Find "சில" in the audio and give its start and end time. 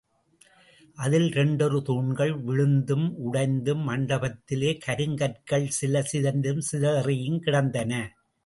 5.69-6.03